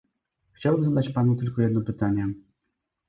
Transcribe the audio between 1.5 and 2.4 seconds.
jedno pytanie